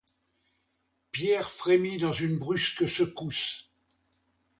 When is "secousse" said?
2.89-3.69